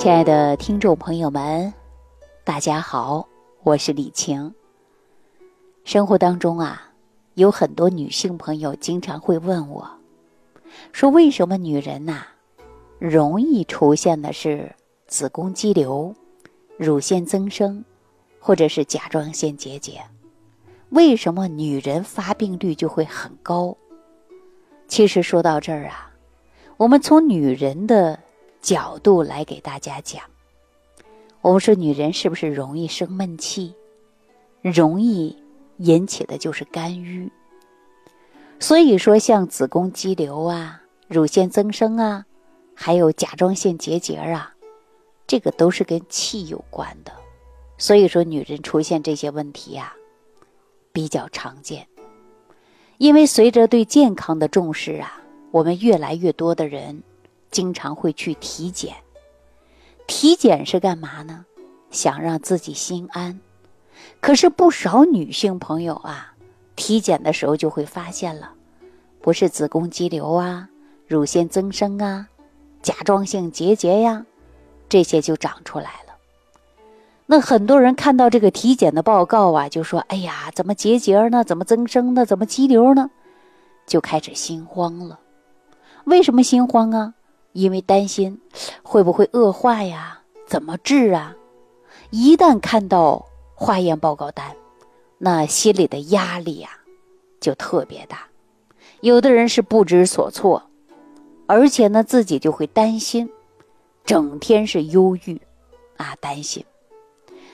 [0.00, 1.70] 亲爱的听众朋友们，
[2.42, 3.28] 大家好，
[3.62, 4.50] 我是李晴。
[5.84, 6.90] 生活当中啊，
[7.34, 9.86] 有很多女性朋友经常会问我，
[10.90, 12.22] 说为什么女人呐，
[12.98, 14.74] 容易出现的是
[15.06, 16.14] 子宫肌瘤、
[16.78, 17.84] 乳腺增生，
[18.38, 20.00] 或者是甲状腺结节？
[20.88, 23.76] 为什么女人发病率就会很高？
[24.88, 26.10] 其实说到这儿啊，
[26.78, 28.18] 我们从女人的。
[28.60, 30.22] 角度来给大家讲，
[31.40, 33.74] 我们说女人是不是容易生闷气，
[34.60, 35.36] 容易
[35.78, 37.30] 引起的就是肝郁。
[38.58, 42.26] 所以说，像子宫肌瘤啊、乳腺增生啊，
[42.74, 44.54] 还有甲状腺结节啊，
[45.26, 47.12] 这个都是跟气有关的。
[47.78, 49.94] 所以说，女人出现这些问题呀，
[50.92, 51.86] 比较常见。
[52.98, 57.02] 因为随着对健康的重视啊，我们越来越多的人。
[57.50, 58.94] 经常会去体检，
[60.06, 61.44] 体检是干嘛呢？
[61.90, 63.40] 想让自己心安。
[64.20, 66.34] 可是不少女性朋友啊，
[66.76, 68.52] 体检的时候就会发现了，
[69.20, 70.68] 不是子宫肌瘤啊、
[71.06, 72.28] 乳腺增生啊、
[72.82, 74.24] 甲状腺结节呀，
[74.88, 76.14] 这些就长出来了。
[77.26, 81.44] 那很多人看到这个体检的报告啊，就说：“哎呀，怎么结节呢？
[81.44, 82.24] 怎么增生呢？
[82.24, 83.10] 怎么肌瘤呢？”
[83.86, 85.20] 就开始心慌了。
[86.04, 87.14] 为什么心慌啊？
[87.52, 88.40] 因为担心
[88.82, 90.20] 会不会恶化呀？
[90.46, 91.36] 怎么治啊？
[92.10, 94.56] 一旦看到化验报告单，
[95.18, 96.70] 那心里的压力呀
[97.40, 98.26] 就特别大。
[99.00, 100.70] 有的人是不知所措，
[101.46, 103.30] 而且呢自己就会担心，
[104.04, 105.40] 整天是忧郁
[105.96, 106.64] 啊，担心。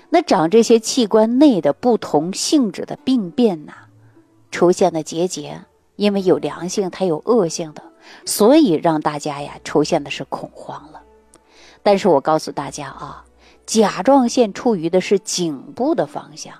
[0.08, 3.72] 那长这些器官内的不同性质的病变呐，
[4.50, 5.62] 出现的结节，
[5.96, 7.82] 因为有良性，它有恶性的。
[8.24, 11.02] 所以让大家呀出现的是恐慌了，
[11.82, 13.24] 但是我告诉大家啊，
[13.66, 16.54] 甲状腺处于的是颈部的方向，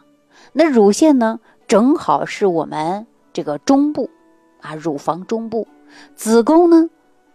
[0.52, 4.11] 那乳腺呢正好是我们这个中部，
[4.61, 5.67] 啊乳房中部，
[6.14, 6.89] 子宫呢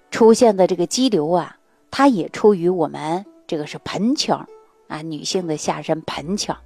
[0.10, 1.58] 出现的这个肌瘤啊，
[1.90, 4.48] 它也处于我们这个是盆腔，
[4.88, 6.58] 啊女性的下身盆腔，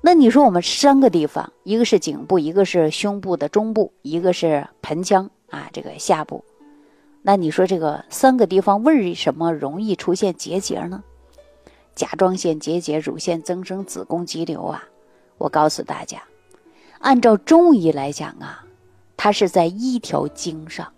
[0.00, 5.30] 那你说我们三个地方，一个是颈部，一个是胸部的中部，一个是盆腔。
[5.50, 6.44] 啊，这个下部，
[7.22, 11.02] 那你说这个三个地方为什么容易出现结节呢？
[11.94, 14.84] 甲状腺结节、乳腺增生、子宫肌瘤啊？
[15.36, 16.22] 我告诉大家，
[17.00, 18.64] 按照中医来讲啊，
[19.16, 20.92] 它是在一条经上。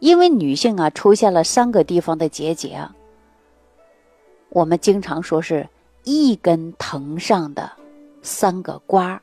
[0.00, 2.88] 因为女性啊出现了三个地方的结节，
[4.50, 5.68] 我们经常说是
[6.04, 7.72] 一根藤上的
[8.22, 9.20] 三个瓜，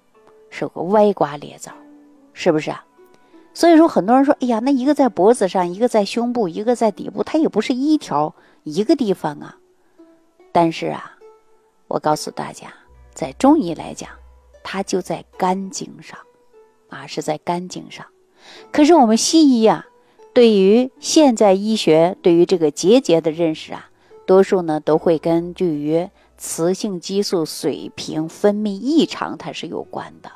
[0.49, 1.71] 是个歪瓜裂枣，
[2.33, 2.85] 是不是啊？
[3.55, 9.57] 所以说，很多人说：“哎呀，那一个在脖子上，一个在胸部，一个在底部，它也不是一条一个地方啊。”
[10.51, 11.17] 但是啊，
[11.87, 12.73] 我告诉大家，
[13.13, 14.09] 在中医来讲，
[14.61, 16.19] 它就在肝经上，
[16.89, 18.05] 啊，是在肝经上。
[18.73, 19.85] 可是我们西医啊，
[20.33, 23.89] 对于现在医学对于这个结节的认识啊，
[24.27, 30.29] 多数呢都会根据于雌性激素水平分泌异常，它是有关的。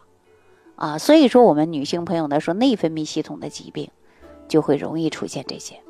[0.80, 3.92] 啊，所以说我们女性朋友呢，说内分泌系统的疾病，
[4.48, 5.82] 就会容易出现这些。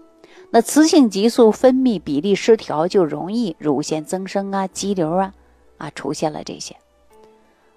[0.50, 5.34] 那雌性激素分泌比例失调，就容易乳腺增生啊、肌瘤啊，
[5.78, 6.76] 啊出现了这些。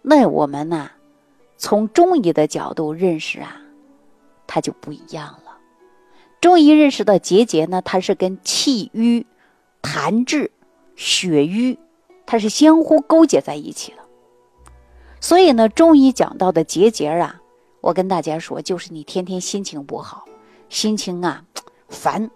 [0.01, 0.91] 那我们呢，
[1.59, 3.61] 从中医的角度认识啊，
[4.47, 5.59] 它就不一样了。
[6.41, 9.27] 中医认识的结节呢，它是跟气瘀、
[9.83, 10.51] 痰滞、
[10.97, 11.79] 血瘀，
[12.25, 14.02] 它是相互勾结在一起的。
[15.23, 17.41] 所以呢，中医讲到的结节啊，
[17.81, 20.25] 我跟大家说，就是你天天心情不好，
[20.69, 21.45] 心情啊
[21.89, 22.29] 烦，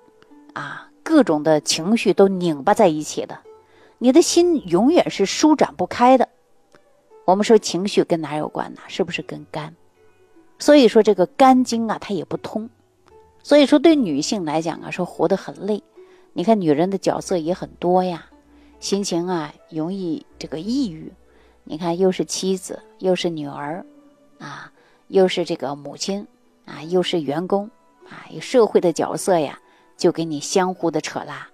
[0.52, 3.40] 啊各种的情绪都拧巴在一起的，
[3.98, 6.28] 你的心永远是舒展不开的。
[7.24, 8.80] 我们说情绪跟哪有关呢？
[8.86, 9.74] 是不是跟肝？
[10.60, 12.70] 所以说这个肝经啊，它也不通。
[13.42, 15.82] 所以说对女性来讲啊，说活得很累。
[16.34, 18.26] 你看女人的角色也很多呀，
[18.78, 21.12] 心情啊容易这个抑郁。
[21.68, 23.84] 你看，又是妻子，又是女儿，
[24.38, 24.70] 啊，
[25.08, 26.24] 又是这个母亲，
[26.64, 27.68] 啊，又是员工，
[28.08, 29.58] 啊，有社会的角色呀，
[29.96, 31.48] 就给你相互的扯拉，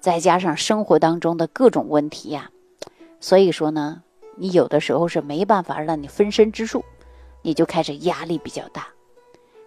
[0.00, 2.50] 再加上生活当中的各种问题呀，
[3.20, 4.02] 所以说呢，
[4.36, 6.82] 你有的时候是没办法让你分身之术，
[7.42, 8.88] 你就开始压力比较大，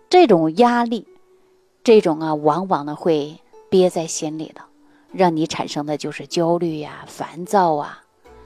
[0.10, 1.08] 这种压力，
[1.84, 4.62] 这种啊，往往呢会憋在心里的，
[5.12, 8.02] 让你产生的就是焦虑呀、烦躁啊，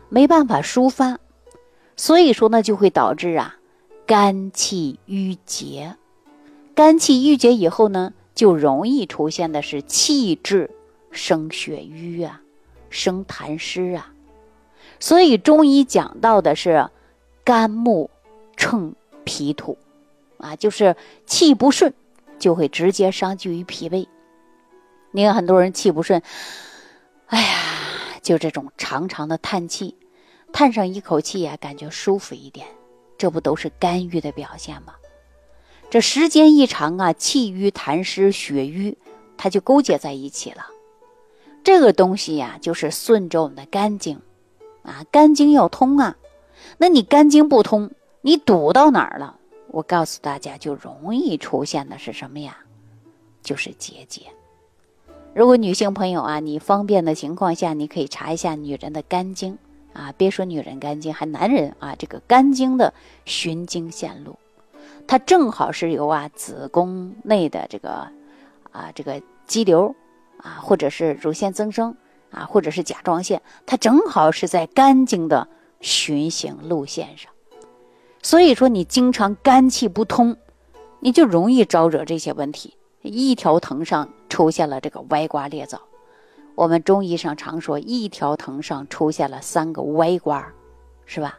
[0.10, 1.18] 没办法抒发。
[1.98, 3.58] 所以说呢，就会导致啊，
[4.06, 5.96] 肝气郁结，
[6.76, 10.70] 肝气郁结以后呢，就容易出现的是气滞
[11.12, 12.42] 生血瘀啊，
[12.92, 14.14] 生痰湿啊。
[15.00, 16.90] 所以中医讲到的是
[17.44, 18.10] 肝木
[18.56, 19.78] 乘脾土
[20.38, 20.96] 啊，就是
[21.26, 21.94] 气不顺
[22.38, 24.08] 就会直接伤及于脾胃。
[25.12, 26.22] 你看很多人气不顺，
[27.26, 27.58] 哎呀，
[28.22, 29.96] 就这种长长的叹气，
[30.52, 32.68] 叹上一口气呀，感觉舒服一点，
[33.18, 34.96] 这不都是肝郁的表现吗？
[35.90, 38.98] 这时间一长啊，气郁、痰湿、血瘀，
[39.38, 40.68] 它就勾结在一起了。
[41.64, 44.22] 这个东西呀，就是顺着我们的肝经，
[44.84, 46.18] 啊，肝经要通啊。
[46.78, 47.92] 那你肝经不通，
[48.22, 49.38] 你堵到哪儿了？
[49.70, 52.58] 我告诉大家，就容易出现的是什么呀？
[53.44, 54.24] 就是结节。
[55.34, 59.58] 如果女性朋友啊，你方便的情况下，你可以查一下女人的肝经
[59.98, 62.94] 啊，别说女人肝经，还男人啊，这个肝经的
[63.26, 64.38] 循经线路。
[65.08, 68.08] 它正好是由啊子宫内的这个
[68.72, 69.96] 啊这个肌瘤
[70.38, 71.96] 啊，或者是乳腺增生
[72.30, 75.48] 啊，或者是甲状腺，它正好是在肝经的
[75.82, 77.32] 循行路线上。
[78.22, 80.38] 所以说，你经常肝气不通，
[81.00, 82.76] 你就容易招惹这些问题。
[83.02, 85.82] 一条藤上出现了这个歪瓜裂枣，
[86.58, 90.52] 我们中医上常说，一条藤上出现了三个歪瓜，
[91.06, 91.38] 是吧？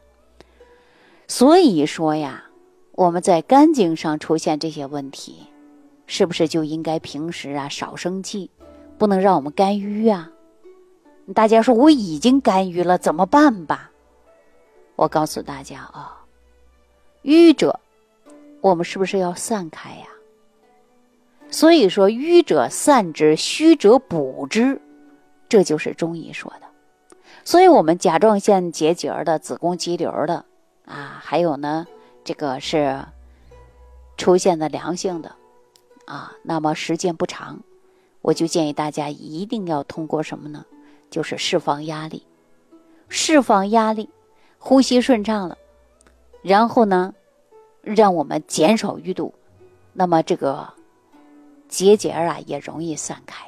[1.26, 2.44] 所以说呀。
[2.93, 5.47] 我们在肝经上出现这些问题，
[6.09, 8.50] 是不是就应该平时啊少生气，
[8.99, 10.32] 不能让我们肝郁啊？
[11.32, 13.93] 大家说我已经肝郁了，怎么办吧？
[14.97, 16.25] 我告诉大家啊，
[17.23, 17.79] 瘀者，
[18.61, 20.06] 我们是不是要散开呀？
[21.50, 24.81] 所以说瘀者散之，虚者补之，
[25.49, 26.67] 这就是中医说的。
[27.45, 30.45] 所以我们甲状腺结节的、子宫肌瘤的
[30.85, 31.87] 啊，还有呢。
[32.25, 33.06] 这个是
[34.19, 35.35] 出现的良性的
[36.05, 37.61] 啊，那么时间不长，
[38.21, 40.67] 我就建议大家一定要通过什么呢？
[41.09, 42.27] 就是释放压力，
[43.09, 44.11] 释放压力，
[44.59, 45.56] 呼吸顺畅了，
[46.43, 47.15] 然后呢，
[47.81, 49.33] 让我们减少淤堵，
[49.94, 50.69] 那么这个
[51.67, 53.47] 结节啊也容易散开。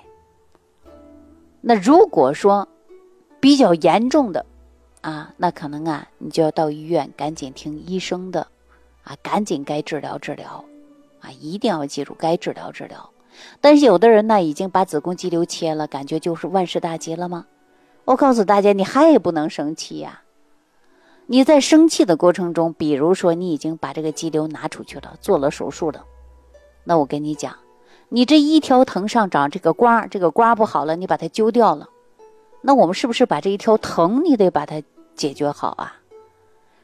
[1.61, 2.69] 那如果说
[3.41, 4.45] 比较严重的
[5.01, 8.47] 啊，那可能啊，你就要到医院赶紧听医生的。
[9.03, 10.63] 啊，赶紧该治疗治疗，
[11.21, 13.11] 啊，一定要记住该治疗治疗。
[13.59, 17.47] 但是有的人呢，已经把子宫肌瘤切了，感觉就是万事大吉了吗？
[18.05, 20.23] 我告诉大家，你还不能生气呀。
[21.27, 26.05] 你在生气的过程中，比如说你已经把这个肌瘤拿出去了，做了手术了，
[26.85, 27.57] 那我跟你讲，
[28.13, 31.89] 你这一条藤上长这个瓜，这个瓜不好了，你把它揪掉了，
[32.61, 34.83] 那我们是不是把这一条藤你得把它
[35.15, 35.97] 解决好啊？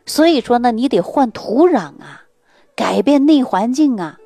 [0.07, 2.23] 所以说呢，你得换土壤啊，
[2.77, 4.21] 改变内环境啊，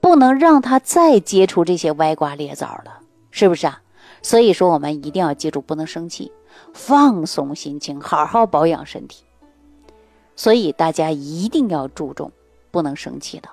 [0.00, 3.00] 不能让它再接触这些歪瓜裂枣了，
[3.32, 3.82] 是不是啊？
[4.22, 6.30] 所以说，我们一定要记住，不能生气，
[6.72, 9.24] 放松心情，好好保养身体。
[10.36, 12.30] 所以大家一定要注重，
[12.70, 13.48] 不能生气的，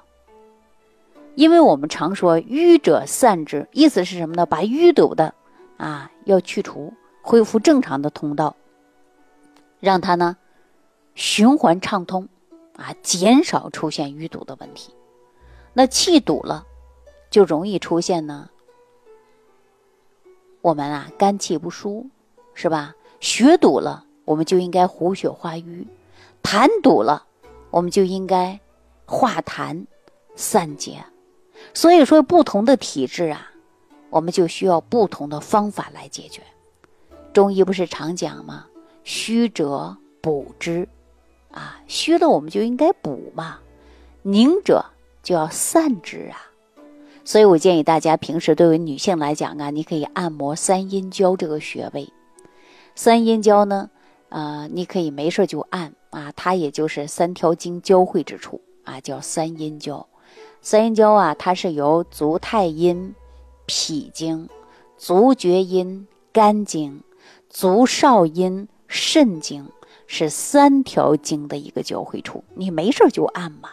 [1.36, 4.46] 因为我们常说“瘀者散之”，意思是什么呢？
[4.46, 5.34] 把淤堵的
[5.78, 8.56] 啊要去除，恢复正常的通道，
[9.80, 10.38] 让它呢。
[11.14, 12.30] 循环畅通，
[12.78, 14.96] 啊，减少出现淤堵的问题。
[15.74, 16.66] 那气堵了，
[17.30, 18.50] 就容易出现呢。
[20.62, 22.08] 我们啊，肝气不舒，
[22.54, 22.96] 是吧？
[23.20, 25.86] 血堵了，我们就应该活血化瘀；
[26.42, 27.26] 痰堵了，
[27.70, 28.58] 我们就应该
[29.06, 29.86] 化痰
[30.36, 31.04] 散结。
[31.74, 33.52] 所以说，不同的体质啊，
[34.10, 36.42] 我们就需要不同的方法来解决。
[37.34, 38.66] 中医不是常讲吗？
[39.04, 40.88] 虚者补之。
[41.52, 43.60] 啊，虚了我们就应该补嘛，
[44.22, 44.86] 凝者
[45.22, 46.48] 就要散之啊。
[47.26, 52.08] 所以我建议大家平时对于女性来讲啊，你可以按摩三阴交这个穴位。
[52.96, 53.90] 三阴交呢，
[54.30, 60.08] 呃，你可以没事就按啊，它也就是三条经交汇之处啊，叫三阴交。
[60.62, 63.14] 三阴交啊，它是由足太阴、
[63.66, 64.48] 脾经、
[64.98, 67.04] 足厥阴、肝经、
[67.50, 69.68] 足少阴、肾经。
[70.14, 73.70] 是三条经的一个交汇处，你没事就按嘛。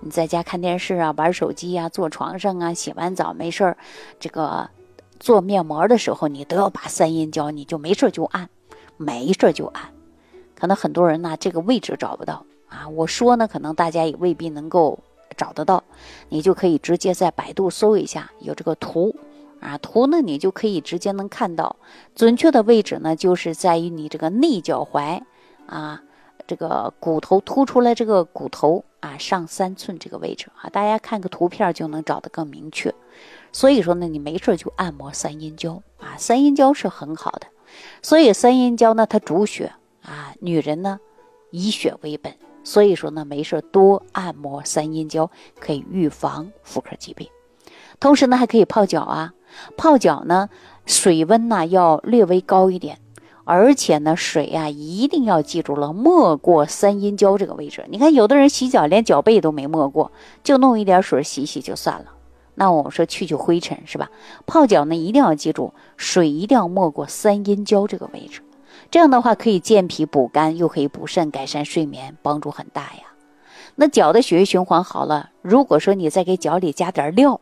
[0.00, 3.78] 你在家看电视啊、玩手机呀、坐床上啊、洗完澡没事儿，
[4.20, 4.68] 这个
[5.18, 8.50] 做面膜的时候，你都要把三阴交，你就没事就按，
[8.98, 9.82] 没事就按。
[10.54, 12.86] 可能很多人呢，这个位置找不到啊。
[12.90, 14.98] 我说呢，可能大家也未必能够
[15.36, 15.82] 找得到，
[16.28, 19.14] 你就可以直接在百度搜一下，有这个图
[19.60, 21.76] 啊，图呢你就可以直接能看到，
[22.14, 25.22] 准确的位置呢就是在于你这个内脚踝。
[25.66, 26.02] 啊，
[26.46, 32.94] 这个骨头凸出来，这个骨头啊上三寸这个位置啊，大家看个图片就能找得更明确。
[33.52, 37.48] 所以说呢，你没事就按摩三阴交啊，三阴交是很好的。
[38.00, 40.98] 所以三阴交呢，它主血啊，女人呢
[41.50, 42.34] 以血为本，
[42.68, 47.26] 所以说呢，没事多按摩三阴交，可以预防妇科疾病。
[47.98, 49.32] 同时呢，还可以泡脚啊，
[49.78, 50.50] 泡脚呢，
[50.84, 52.98] 水温呢要略微高一点。
[53.44, 57.86] 而且呢，水呀一定要记住了，没过三阴交这个位置。
[57.88, 60.12] 你看，有的人洗脚连脚背都没没过，
[60.44, 62.12] 就弄一点水洗洗就算了。
[62.56, 64.10] 那我们说去去灰尘是吧？
[64.44, 68.42] 泡脚呢一定要记住，水一定要没过三阴交这个位置。
[68.90, 73.12] 这样的话可以健脾补肝，又可以补肾，改善睡眠，帮助很大呀。
[73.76, 77.40] 那脚的血液循环好了，如果说你再给脚里加点料，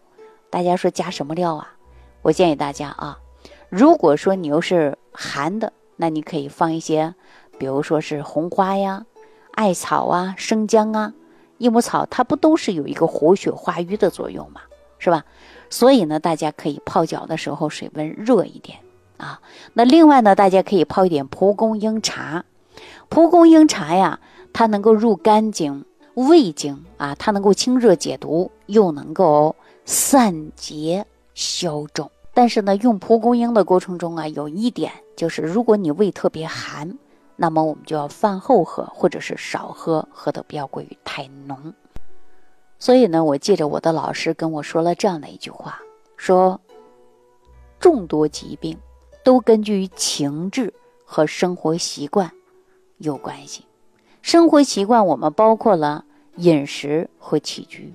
[0.51, 1.75] 大家说加什么料啊？
[2.23, 3.19] 我建议大家啊，
[3.69, 5.73] 如果说你又是寒的。
[5.99, 7.15] 那你可以放一些，
[7.59, 9.07] 比如说是红花呀、
[9.53, 11.15] 艾草啊、生姜啊、
[11.57, 14.61] 益母草，它不都是有一个活血化瘀的作用嘛，
[14.99, 15.25] 是吧？
[15.71, 18.77] 所以呢，大家可以泡脚的时候水温热一点
[19.19, 19.41] 啊。
[19.75, 22.45] 那另外呢，大家可以泡一点蒲公英茶。
[23.09, 24.21] 蒲公英茶呀，
[24.53, 29.55] 它能够入肝经、胃经啊，它能够清热解毒，又能够
[29.85, 32.11] 散结消肿。
[32.35, 36.99] 但是呢，用蒲公英的过程中啊，有一点就是，如果你胃特别寒，
[37.37, 41.73] 那么我们就要饭后喝，或者是少喝，喝的不要过于太浓。
[42.79, 45.81] 所以呢，我记着我的老师跟我说了这样的一句话，
[46.17, 46.61] 说
[47.81, 48.77] 众多疾病
[49.27, 50.73] 都根据情志
[51.05, 52.31] 和生活习惯
[52.99, 53.65] 有关系。
[54.23, 56.05] 生活习惯我们包括了
[56.37, 57.93] 饮食和起居，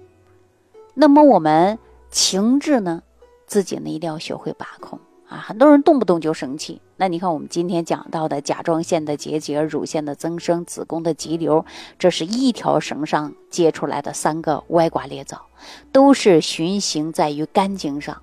[0.93, 3.01] 那么我们情志呢？
[3.47, 5.37] 自己呢一定要学会把控啊！
[5.37, 6.81] 很多人动不动就生气。
[6.97, 11.65] 那你看我们今天讲到的甲状腺的结节、乳腺的增生、子宫的肌瘤，
[11.97, 15.45] 这是一条绳上接出来的三个歪瓜裂枣，
[15.93, 18.21] 都是循行在于肝经上。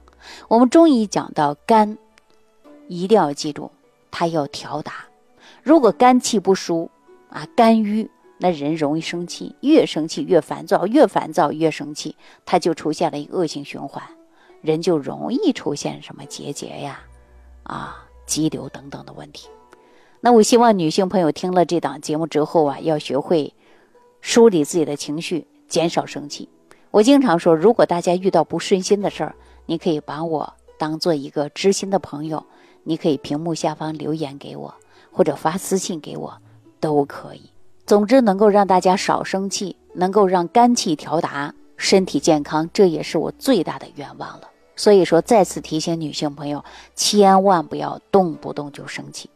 [0.48, 1.96] 我们中医讲到肝，
[2.88, 3.70] 一定要记住，
[4.10, 5.06] 它要调达。
[5.62, 6.90] 如果肝气不舒
[7.30, 14.02] 啊，肝郁，那人容易生气，越生气越烦躁，越烦躁越生气，它就出现了一个恶性循环。
[14.60, 17.00] 人就容易出现什么结节呀、
[17.62, 19.48] 啊肌瘤等等的问题。
[20.20, 23.54] 那我希望女性朋友听了这档节目之后啊，要学会
[24.20, 26.48] 梳理自己的情绪，减少生气。
[26.90, 29.34] 我经常说，如果大家遇到不顺心的事儿，
[29.66, 32.44] 你可以把我当做一个知心的朋友，
[32.88, 34.74] 你可以屏幕下方留言给我，
[35.12, 36.38] 或者发私信给我，
[36.80, 37.50] 都可以。
[37.84, 41.54] 总之，能够让大家少生气，能够让肝气调达。
[41.76, 44.48] 身体健康，这也是我最大的愿望了。
[44.74, 46.64] 所以说，再次提醒女性朋友，
[46.94, 49.28] 千万不要动不动就生气。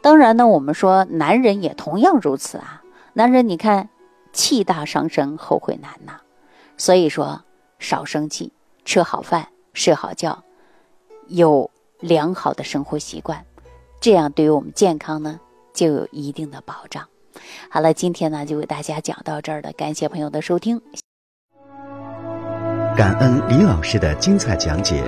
[0.00, 2.84] 当然呢，我们说男人也同样如此啊。
[3.14, 3.88] 男人，你看，
[4.32, 6.20] 气大伤身，后悔难呐。
[6.76, 7.42] 所以说，
[7.80, 8.52] 少生气，
[8.84, 10.44] 吃好饭，睡好觉，
[11.26, 11.70] 有
[12.04, 13.46] 良好的生活习惯，
[13.98, 15.40] 这样对于我们健康呢，
[15.72, 17.08] 就有一定的保障。
[17.70, 20.82] 好了，今天呢，就为大家讲到这儿了，感谢朋友的收听。
[22.94, 25.02] 感恩李老师的精彩讲解。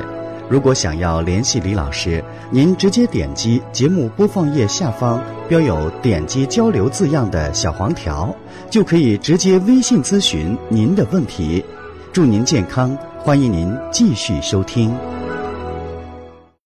[0.49, 8.35] 如果想要联系李老师，您直接点击节目播放页下方标有“点击交流”字样的小黄条，
[8.71, 11.62] 就可以直接微信咨询您的问题。
[12.11, 14.97] 祝您健康，欢迎您继续收听。